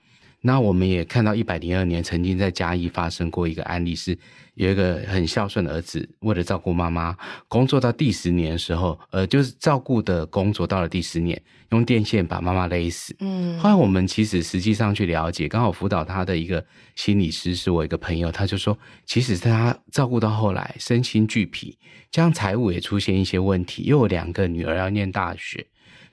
[0.40, 4.18] 那我们也看到一百零二年曾经在嘉义发生过一个案例是。
[4.57, 7.14] 有一个很孝顺的儿子，为了照顾妈妈，
[7.47, 11.40] 工作到第十年的时候，呃，就是照顾的工作到了第十年，
[11.73, 13.14] 用电线把妈妈勒死。
[13.21, 16.64] 嗯，后来我们其实实际上去了解，刚好辅导他的一个
[16.95, 21.79] 心理师是我一个朋友，他就说，其实他照顾到后来身心俱疲，
[22.11, 25.66] 这样财务也出现一些问题，又有两个女儿要念大学，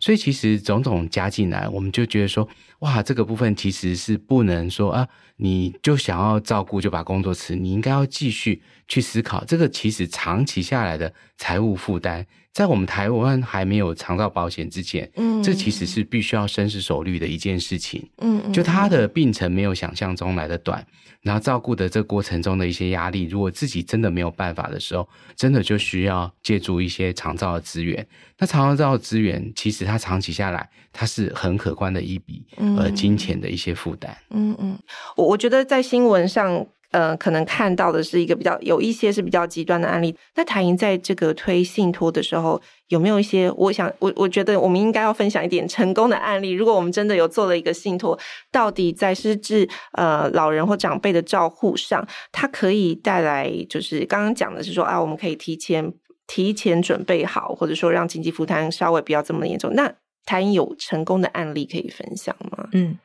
[0.04, 2.46] 所以其实种种加进来，我们就觉得说，
[2.80, 5.08] 哇，这个部分其实是不能说啊。
[5.38, 20.86] 你就想要照顾，就把工作辞，你应该要继续去思考，这个其实长期下来的财务负担，在我们台湾还没有长照保险之前，嗯，这其实是必须要深思熟虑的一件事情，嗯，就他的病程没有想象中来的短，
[21.22, 28.06] 然后照顾的这个过程中的一些压力，如果自己真的没有办法的时候，真的就需要借助一些长照的资源。
[28.38, 32.46] 那长照的资源，其实它长期下来，它是很可观的一笔
[32.78, 34.78] 呃金钱的一些负担，嗯嗯，
[35.16, 36.68] 我我觉得在新闻上。
[36.94, 40.16] 呃，可能看到的是一个比较有一些是比较极端的案例。
[40.36, 43.50] 那台银在这个推信托的时候，有没有一些？
[43.58, 46.52] 我想，我我觉得我们应该要分享一点成功的案例。
[46.52, 48.18] 如果我们真的有做了一个信托，
[48.52, 55.92] 到底在失智呃老人或长辈的照护上，它可以带来，就是刚刚讲的是说啊，我们可以提前
[56.28, 59.74] 提前准备好，或者说让经济负担稍微不要这么严重。
[59.74, 59.92] 那
[60.26, 62.70] 台银有成功的案例可以分享吗？
[62.74, 63.00] 嗯，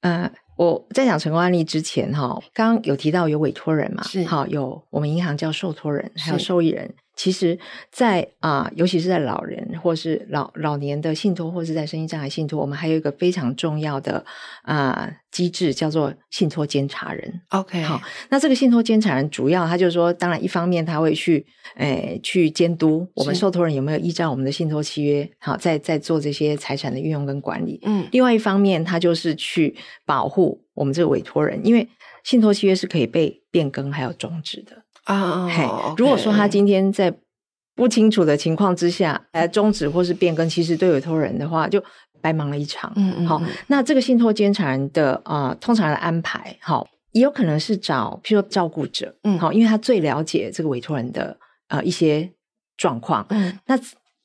[0.00, 0.32] 呃。
[0.58, 6.92] 我在讲成功案例之前，哈，刚刚有提到有委托人嘛，是，好，有我们银行叫受托人，还有受益人。
[7.18, 7.58] 其实
[7.90, 14.24] 在，在、呃、啊，尤其是在老人或是老老年的信托，或是在身心障碍信托，我们还有一个非常重要的
[14.62, 17.40] 啊、呃、机制，叫做信托监察人。
[17.48, 18.00] OK，好，
[18.30, 27.80] 那这个信托监察人主要他就是说，当然一方面他会去，诶、呃，去监督我们受托人有没有依照我们的信托契约，好，在在做这些财产的运用跟管理。
[27.82, 29.74] 嗯，另外一方面，他就是去
[30.06, 31.88] 保护我们这个委托人，因为
[32.22, 34.84] 信托契约是可以被变更还有终止的。
[35.08, 35.66] 啊，嘿，
[35.96, 37.12] 如果说他今天在
[37.74, 41.82] 不清楚的情况之下来终止或是变更，其实对委托人的话就
[42.20, 42.92] 白忙了一场。
[42.94, 52.30] 嗯嗯，好，那这个信托监察人的啊、呃，通常的安排，好，也有可能是找，譬如说照顾者，嗯，好，因为他最了解这个委托人的呃一些
[52.76, 53.24] 状况。
[53.30, 53.78] 嗯，那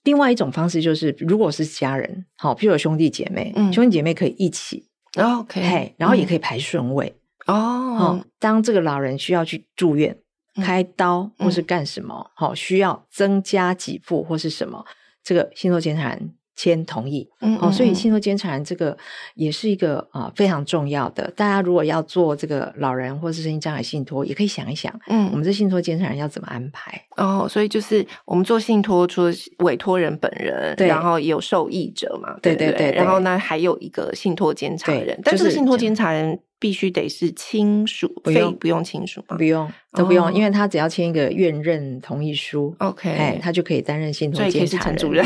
[0.04, 7.16] 另外一种方式就是，如果是家人，好，譬如有兄弟姐妹，嗯，兄弟姐妹可以一起，OK，嘿，然后也可以排顺位。
[7.46, 10.18] 哦，当这个老人需要去住院。
[10.62, 12.30] 开刀或是干什么？
[12.36, 14.86] 好、嗯，需要增加给付或是什么？
[15.24, 17.28] 这个信托监察人签同意。
[17.42, 18.96] 嗯，嗯，所以信托监察人这个
[19.36, 21.32] 也是一个啊、呃、非常重要的。
[21.36, 27.02] 大家如果要做这个老人或是身心障碍信托，也可以想一想，嗯，我们这信托监察人要怎么安排？
[27.16, 36.40] 哦，所以就是我们做信托，除了委托人本人，对，然后也有受益者嘛，对对对，对，对，然后呢，还有一个信托监察人，但是信托监察人。
[36.64, 39.36] 必须得是亲属，不用不用亲属吗？
[39.36, 44.96] 不用都不用，因为他只要签一个愿认同意书，OK，哎，他就可以担任信托监察人。
[44.96, 45.26] 主任。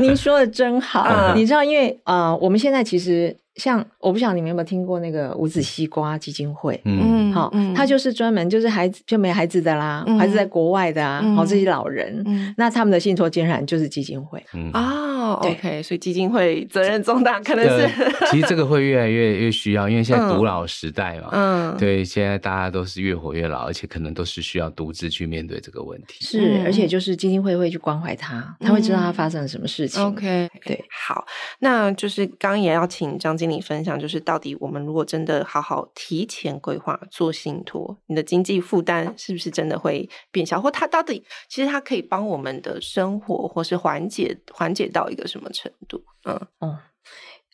[0.00, 3.36] 您说的真好，你知道，因为呃，我们现在其实。
[3.56, 17.86] 像我不晓得你们有没有听过那个无子西瓜基金会，嗯，好，他就是专门就是孩子就没孩子的啦，孩子在国外的啊，好这些老人，那他们的信托竟然就是基金会，哦，OK，所以基金会责任重大，可能是
[18.30, 31.26] 其实这个会越来越越需要，因为现在独老时代嘛，嗯，对，现在大家都是越活越老，而且可能都是需要独自去面对这个问题，是，而且就是基金会会去关怀他，他会知道他发生了什么事情，OK，对，好，
[31.58, 33.36] 那就是刚也要请张。
[33.42, 40.60] 跟你分享，就是到底我们如果真的好好提前规划做信托，你的经济负担是不是真的会变小？
[40.60, 46.04] 或它到底其实它可以帮我们的生活，或是缓解缓解到一个什么程度？
[46.24, 46.78] 嗯嗯，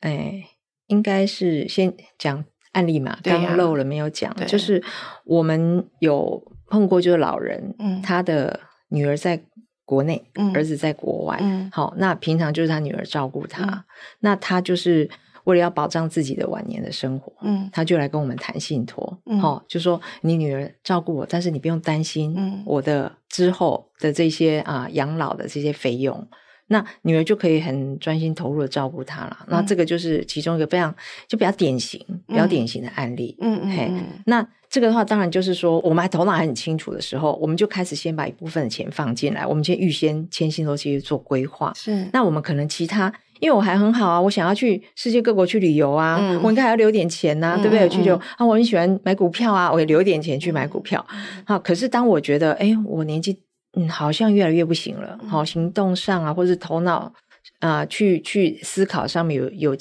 [0.01, 0.45] 哎，
[0.89, 4.85] 应该是先讲案例嘛，刚刚漏了没有讲，就是
[5.25, 9.43] 我们有碰过，就是老人，嗯，他的女儿在
[9.87, 13.85] 国内，嗯，儿子在国外，嗯，好，那平常就是他女儿照顾他，嗯，
[14.21, 15.09] 那他就是。
[15.49, 19.19] 为了要保障自己的晚年的生活，嗯，他就来跟我们谈信托，
[19.67, 26.29] 就说你女儿照顾我，但是你不用担心，嗯，我的之后的这些啊养老的这些费用，
[26.67, 29.47] 那女儿就可以很专心投入的照顾他了。
[29.49, 30.95] 那这个就是其中一个非常
[31.27, 33.91] 就比较典型、比较典型的案例，嗯嗯，嘿，
[34.27, 43.11] 那这个的话，当然就是说，我们还头脑还很清楚的时候，我们就开始先把一部分的钱放进来，我们先预先签信托去做规划，是，那我们可能其他。
[43.41, 47.89] 因为我还很好啊，我想要去世界各国去旅游啊，嗯、我应该还要留点钱呐、啊，嗯、对不对？
[47.89, 51.05] 去就、嗯、啊，我很喜欢买股票啊，我也留点钱去买股票。
[51.47, 53.39] 好、嗯，可是当我觉得，哎，我年纪
[53.77, 57.13] 嗯好像越来越不行了，好、嗯，行动上啊，或是头脑
[57.61, 59.77] 啊、呃，去去思考上面有有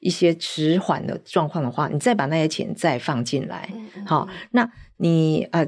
[0.00, 3.68] 一些迟缓的状况的话，你再把那些钱再放进来，
[4.06, 5.66] 好、嗯，那你呃。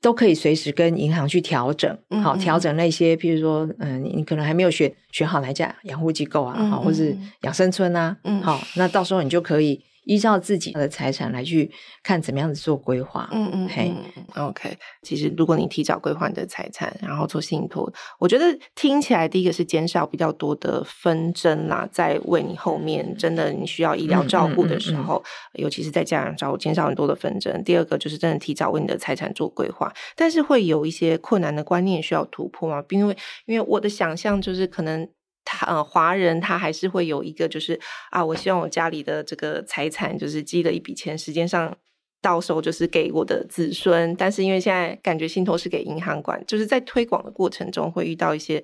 [0.00, 9.80] 都可以随时跟银行去调整，好调整那些，譬如说，嗯，你你可能还没有选选好哪家养护机构啊，好，或是养生村啊，好，那到时候你就可以。
[10.08, 11.70] 依照自己的财产来去
[12.02, 13.92] 看怎么样子做规划，嗯嗯，嘿
[14.36, 14.74] ，OK。
[15.02, 27.62] 其实如果你提早规划你的财产，然后做信托，我觉得听起来第一个是减少比较多的纷争啦，在为你后面真的你需要医疗照顾的时候，嗯嗯嗯嗯、尤其是在家人照顾，减少很多的纷争。
[27.62, 35.06] 第二个就是真的提早为你的财产做规划，但是会有一些困难的观念需要突破嘛，因为因为我的想象就是可能。
[35.50, 37.80] 他呃，华人他还是会有一个，就是
[38.10, 41.74] 啊，我希望我家里的这个财产就是积了一笔钱，时间上
[42.20, 44.14] 到时候就是给我的子孙。
[44.16, 48.58] 但是因为现在感觉信托是给银行管，就是在推广的过程中会遇到一些，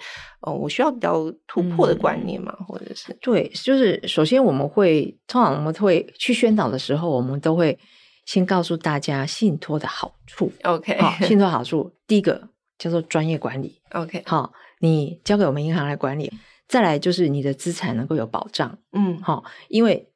[0.47, 7.79] 嗯、呃，我需要比较突破的观念嘛，嗯、或者是对，就是首先我们会通常我们会去宣导的时候，我们都会
[8.27, 10.53] 先告诉大家信托的好处。
[10.64, 13.81] OK，好，信托好处第一个叫做专业管理。
[13.92, 16.31] OK，好，你交给我们银行来管理。
[16.75, 20.11] 再来就是你的资产能够有保障，嗯，好，因为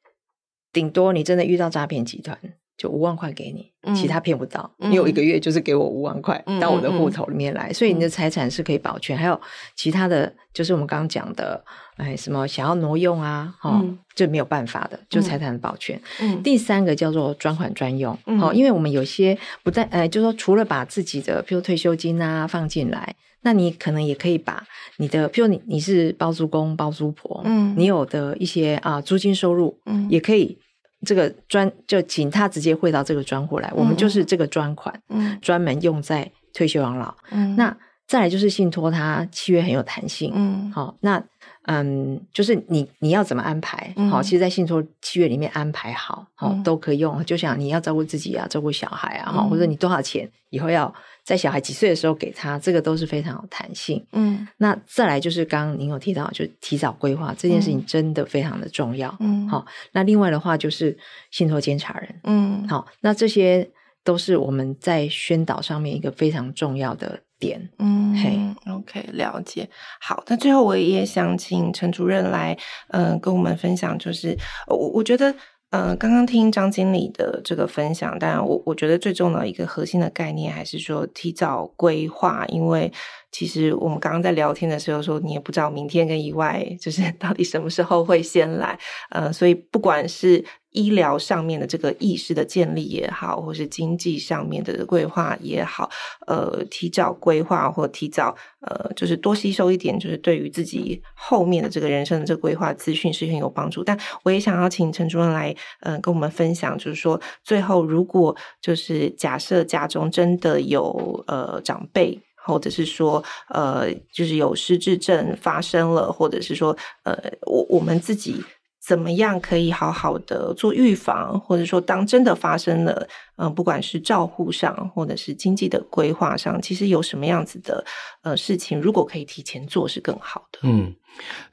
[0.73, 2.37] 顶多你真的遇到诈骗集团，
[2.79, 4.71] 就五万块给你，嗯、其他骗不到。
[4.79, 9.17] 嗯、你有一个月就是给我五万块、嗯、到我的户头里面来，嗯、所以你的财产是可以保全。
[9.17, 9.39] 嗯、还有
[9.75, 11.61] 其他的就是我们刚刚讲的，
[11.97, 16.01] 哎，什么想要挪用啊，哈、嗯，就没有办法的，就财产的保全。
[16.21, 18.17] 嗯、第三个叫做专款专用，
[18.53, 24.65] 因为我们有些不但，呃，就是说除了把自己的，譬如退休金啊放进来，那你可能也可以把
[24.99, 30.57] 你的，譬如你你是包租公、包租婆，嗯，你有的一些啊租金收入，嗯，也可以。
[31.05, 37.13] 这个专就请他直接汇到这个专户来，嗯、我们就是这个专款，嗯，专门用在退休养老。
[37.31, 37.75] 嗯，那
[38.07, 41.23] 再来就是信托，它契约很有弹性，嗯，好，那
[41.63, 43.93] 嗯，就是你你要怎么安排？
[44.09, 47.23] 好、嗯，其实，在信托契约里面安排好，好、嗯、都可以用。
[47.25, 50.93] 就想你要照顾自己啊，照顾小孩啊，哈、嗯，或者你多少钱以后要。
[51.21, 54.03] 在小孩几岁的时候给他，这个都是非常有弹性。
[54.13, 59.15] 嗯，那再来就是刚刚您有提到，就提早规划这件事情真的非常的重要。
[59.19, 60.97] 嗯，好，那另外的话就是
[61.29, 62.19] 信托监察人。
[62.23, 63.69] 嗯，好，那这些
[64.03, 67.69] 都是我们在宣导上面一个非常重要的点。
[67.79, 68.37] 嗯，嘿
[68.71, 69.69] ，OK，了解。
[69.99, 72.57] 好，那最后我也想请陈主任来，
[72.89, 74.37] 嗯、呃，跟我们分享，就是
[74.67, 75.33] 我我觉得。
[75.71, 82.91] 呃，刚刚听张经理的这个分享，当然我我觉得最重要的一个核心的概念还是说提早规划，因为
[83.31, 88.77] 其实我们刚刚在聊天的时候说，你也不知道明天跟意外就是 到底什么时候会先来，
[89.09, 95.89] 呃，所以不管是医疗上面的这个意识的建立也好，或是经济上面的规划也好，
[96.27, 103.83] 呃，提早规划或提早呃，就是多吸收一点，就是对于自己后面的这个人生的这个规划资讯是很有帮助。
[103.83, 105.51] 但我也想要请陈主任来，
[105.81, 112.19] 嗯、呃，跟我们分享，就是说最后如果就是假设家中真的有呃长辈，
[112.49, 118.43] 或者是说呃，就是有失智症发生了，或者是说呃，我我们自己。
[118.81, 127.85] 怎么样可以好好的做预防，或者说当真的发生了，嗯、呃，不管是照护上，或者是经济的规划上，其实有什么样子的
[128.23, 130.59] 呃事情，如果可以提前做是更好的。
[130.63, 130.95] 嗯，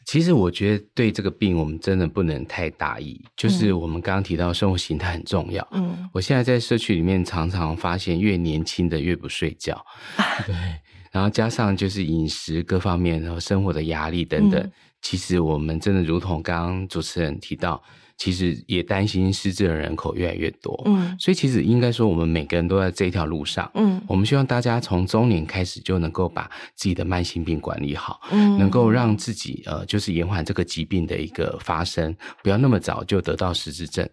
[0.07, 3.22] 其实我觉得对这个病，我们真的不能太大意。
[3.36, 5.66] 就是我们刚刚提到生活形态很重要。
[5.72, 9.84] 嗯，我现在在社区里面常常发现，越年轻的越不睡觉。
[10.47, 10.55] 对，
[11.17, 14.61] 然后加上就是饮食各方面，然后生活的压力等等。
[14.61, 17.81] 嗯其实我们真的如同刚刚主持人提到，
[18.17, 20.83] 其实也担心失智的人口越来越多。
[20.85, 23.71] 嗯，所以其实应该说，我们每个人都在这条路上。
[23.75, 32.12] 嗯，我们希望大家从中年开始就能够把自己的慢性病管理好，嗯，能够让自己呃，就是延缓这个疾病的一个发生，
[32.43, 34.09] 不要那么早就得到失智症。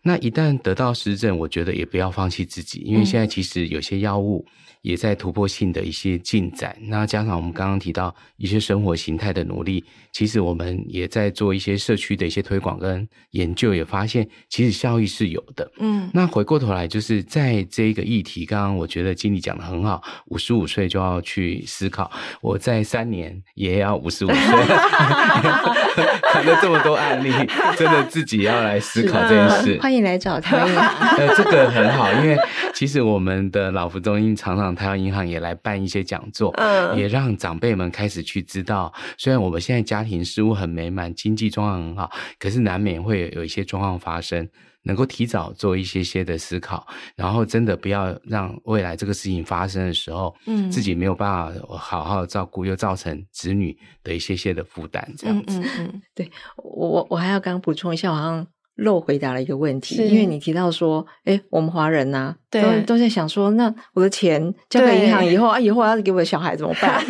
[0.00, 4.46] 那一旦得到失智症，我觉得也不要放弃自己，因为现在其实有些药物。
[4.88, 15.70] 也在突破性的一些进展，那加上我们刚刚提到一些生活形态的努力，其实我们也在做一些社区的一些推广跟研究，也发现其实效益是有的。
[15.78, 22.10] 嗯，那回过头来就是在这个议题，刚刚我觉得经理讲的很好，五十五岁就要去思考，
[22.40, 24.36] 我在三年也要五十五岁，
[26.32, 27.30] 谈了这么多案例，
[27.76, 29.78] 真的自己要来思考这件事。
[29.82, 30.56] 欢迎来找他。
[31.18, 32.38] 呃，这个很好，因为
[32.72, 34.77] 其实我们的老福中心常常。
[34.78, 44.48] 台湾银行也来办一些讲座，嗯，也让长辈们开始去知道，虽然我们现在家庭事务很美满，经济状况很好，可是难免会有一些状况发生，
[44.84, 55.58] 能够提早做一些些的思考，然后真的不要让未来这个事情发生的时候，嗯，自己没有办法好好照顾，又造成子女的一些些的负担，这样子。
[55.58, 58.46] 嗯，嗯，嗯，对，我我我还要刚补充一下，好像。
[58.78, 67.02] 漏回答了一个问题，因为你提到说，哎，我们华人呐，都都在想说，那我的钱交给银行以后啊，以后要给我的小孩怎么办？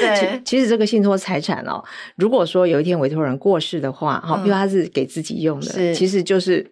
[0.00, 1.82] 对，其实这个信托财产哦，
[2.16, 6.64] 如果说有一天委托人过世的话，哈，因为他是给自己用的，其实就是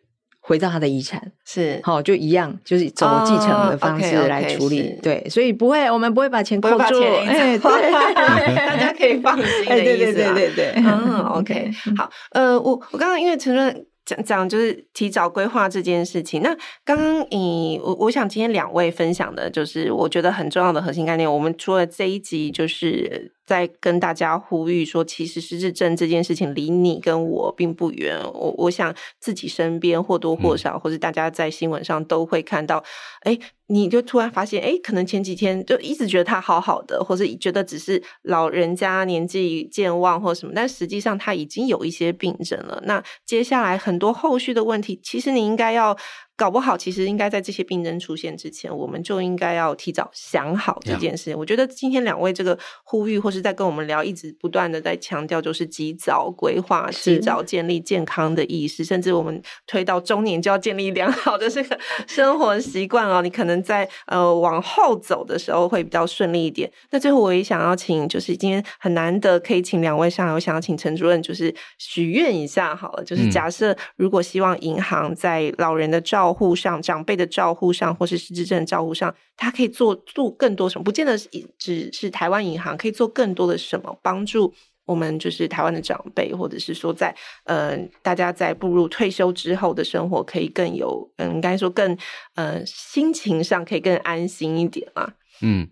[0.47, 4.97] 回到他的遗产，是好，就一样，就是走继承的方式来处理。
[5.03, 7.59] 对，所以不会，我们不会把钱扣住，哎，对，
[8.55, 10.13] 大家可以放心的 意思。
[10.13, 13.87] 对对对对，嗯，OK， 好，呃，我我刚刚因为承认。
[14.07, 16.41] 讲讲就是提早规划这件事情。
[16.41, 21.29] 那刚刚你我我想今天两位分享的就是我觉得很重要的核心概念。
[21.29, 23.33] 我们除了这一集就是。
[23.47, 28.19] 在跟大家呼吁说，其实失智症这件事情离你跟我并不远。
[28.35, 32.83] 我我想自己身边或多或少，或者大家在新闻上都会看到，
[33.21, 42.83] 哎、嗯，你就突然发现，哎，可能前几天就一直觉得他好好的，或是觉得只是老人家年纪健忘或什么，但实际上他已经有一些病症了。
[42.85, 45.97] 那接下来很多后续的问题，其实你应该要。
[46.37, 51.33] 搞不好其实应该在这些病症出现之前，我们就应该要提早想好这件事。
[51.33, 51.39] Yeah.
[51.39, 63.23] 我觉得今天两位这个呼吁，或是在跟我们聊，一直不断的在强调，就是及早规划、及早建立健康的意识，甚至我们推到中年就要建立良好的这个 生活习惯哦。
[63.23, 66.71] 你可能在呃往后走的时候会比较顺利一点。
[66.91, 80.83] 那最后我也想要请，就是今天很难得可以请两位上来，我想要请陈主任就是许愿一下好了，就是假设如果希望银行在老人的照照护上、长辈的照护上，或是失智症的照护上，它可以做做更多什么？
[80.83, 84.53] 不见得是只是台湾银行可以做更多的什么，帮助
[84.87, 87.15] 我们就是台湾的长辈，或者是说在
[87.45, 91.97] 呃大家在步入退休之后的生活，可以更有嗯，应该说更
[92.35, 95.15] 呃心情上可以更安心一点啊。
[95.43, 95.69] 嗯，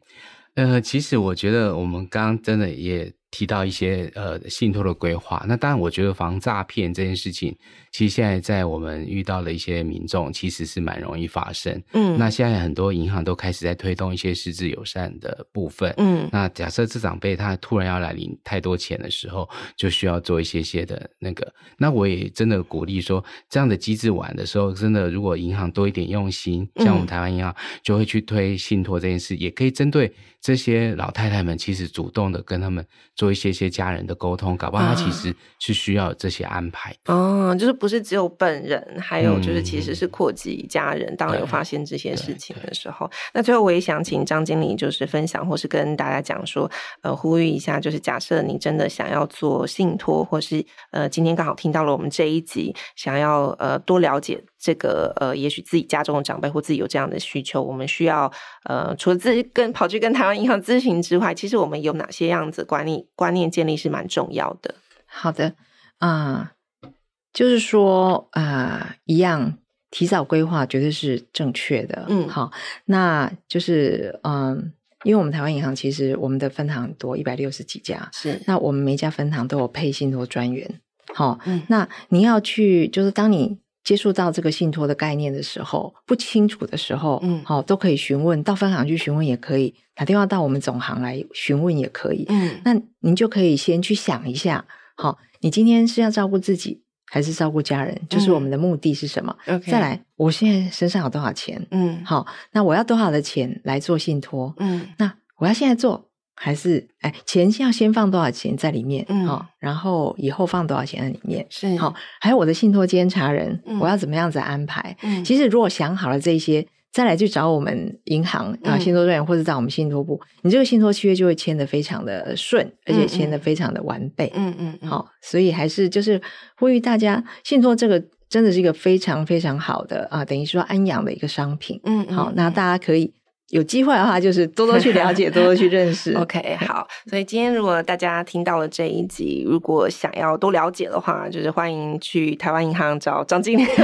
[0.55, 7.53] 呃，其实我觉得我们刚刚真的也提到一些呃信托的规划，那当然我觉得防诈骗这件事情。
[7.91, 11.80] 其实现在在我们遇到的一些民众，其实是蛮容易发生。
[11.93, 15.95] 嗯，那现在很多银行都开始在推动一些实质友善的部分。
[15.97, 21.53] 嗯，那假设这长辈他突然要来领太多钱的时候，就需要做一些些的那个。
[21.78, 36.97] 那我也真的鼓励说，这样的机制完的时候，真的如果银行多一点用心，像我们台湾银行就会去推信托这件事，嗯，也可以针对这些老太太们，其实主动的跟他们做一些些家人的沟通，搞不好他其实是需要这些安排。
[37.05, 37.75] 哦，就是。
[37.75, 41.12] 不是只有本人，还有就是其实是扩及家人。
[41.12, 46.70] 嗯、当有发现这些事情的时候，那最后我也想请张经理就是分享，或是跟大家讲说，
[47.03, 58.33] 呃，呼吁一下，就是假设你真的想要做信托，或是呃，今天刚好听到了我们这一集，想要呃多了解这个呃，也许自己家中的长辈或自己有这样的需求，我们需要
[58.65, 64.75] 呃，除了自己跟跑去跟台湾银行咨询之外，其实我们有哪些样子管理观念建立是蛮重要的。
[65.05, 65.55] 好的，
[65.99, 66.89] 啊、uh。
[67.35, 69.59] 就是说，啊、呃，一样
[69.91, 72.07] 提早规划绝对是正确的。
[72.09, 72.53] 嗯，好，
[72.85, 78.41] 那就是，嗯，因为我们台湾银行其实我们的分行多，一百六十几家，是。
[78.47, 80.81] 那我们每家分行都有配信托专员。
[81.12, 92.24] 好，嗯，那你要去，就是当你接触到这个信托的概念的时候，不清楚的时候，嗯，好，都可以询问，到分行去询问也可以，打电话到我们总行来询问也可以。
[92.28, 94.64] 嗯，那您就可以先去想一下，
[94.97, 96.82] 好，你今天是要照顾自己。
[97.07, 99.37] 还是照顾家人，就是我们的目的是什么？
[99.47, 99.70] 嗯 okay.
[99.70, 101.64] 再来，我现在身上有多少钱？
[101.70, 104.53] 嗯，好，那我要多少的钱来做信托？
[104.57, 109.05] 嗯，那我要现在做，还是哎，钱要先放多少钱在里面？
[109.09, 111.47] 嗯，好，然后以后放多少钱在里面？
[111.51, 114.97] 是好，还有我的信托监察人，嗯，我要怎么样子安排？
[115.03, 116.66] 嗯，其实如果想好了这些。
[116.95, 124.30] 再来去找我们银行啊，信托专员或者找我们信托部，嗯、你这个信托契约就会签的非常的顺，而且签的非常的完备。
[124.32, 126.22] 嗯嗯，嗯，好，所以还是就是
[126.57, 131.80] 呼吁大家，信托这个真的是一个非常非常好的啊，等于说安养的一个商品。
[131.82, 133.12] 嗯，好，那大家可以
[133.51, 136.13] 有机会的话，就是 多多去了解，多多去认识。
[136.15, 143.67] OK， 好，所以今天如果大家听到了这一集，如果想要多了解的话，就是欢迎去台湾银行找张经理。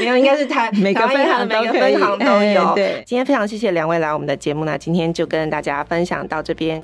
[0.00, 2.68] 没有，应该是台每个分行每个分行都有。
[2.68, 6.82] 欸、对，今天非常谢谢两位来我们的节目呢，今天就跟大家分享到这边，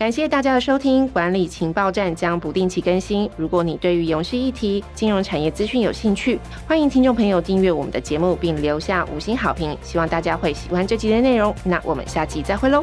[0.00, 1.06] 感谢大家的收听。
[1.08, 9.76] 管理情报站将不定期更新，如果你对于永续议题、金融产业资讯有兴趣，欢迎听众朋友订阅我们的节目并留下五星好评。
[9.82, 12.82] 希望大家会喜欢这集的内容，那我们下期再会喽。